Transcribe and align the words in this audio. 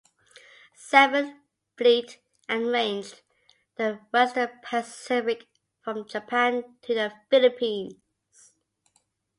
Seventh 0.89 1.35
Fleet, 1.77 2.17
and 2.49 2.69
ranged 2.71 3.21
the 3.75 3.99
western 4.11 4.49
Pacific 4.63 5.45
from 5.83 6.07
Japan 6.07 6.75
to 6.81 6.95
the 6.95 7.13
Philippines. 7.29 7.97